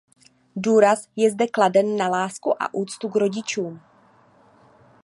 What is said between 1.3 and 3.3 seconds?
zde kladen na lásku a úctu k